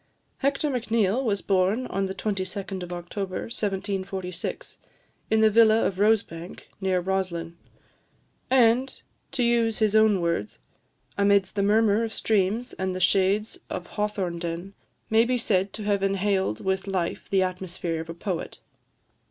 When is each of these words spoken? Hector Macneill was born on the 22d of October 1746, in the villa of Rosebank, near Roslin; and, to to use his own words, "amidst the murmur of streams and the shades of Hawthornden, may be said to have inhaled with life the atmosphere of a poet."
Hector 0.39 0.71
Macneill 0.71 1.23
was 1.23 1.43
born 1.43 1.85
on 1.85 2.07
the 2.07 2.15
22d 2.15 2.81
of 2.81 2.91
October 2.91 3.41
1746, 3.41 4.79
in 5.29 5.41
the 5.41 5.49
villa 5.51 5.85
of 5.85 5.99
Rosebank, 5.99 6.69
near 6.81 6.99
Roslin; 6.99 7.55
and, 8.49 8.89
to 8.89 9.01
to 9.33 9.43
use 9.43 9.77
his 9.77 9.95
own 9.95 10.19
words, 10.19 10.57
"amidst 11.19 11.53
the 11.55 11.61
murmur 11.61 12.03
of 12.03 12.15
streams 12.15 12.73
and 12.79 12.95
the 12.95 12.99
shades 12.99 13.59
of 13.69 13.89
Hawthornden, 13.89 14.73
may 15.11 15.23
be 15.23 15.37
said 15.37 15.71
to 15.73 15.83
have 15.83 16.01
inhaled 16.01 16.61
with 16.65 16.87
life 16.87 17.29
the 17.29 17.43
atmosphere 17.43 18.01
of 18.01 18.09
a 18.09 18.15
poet." 18.15 18.57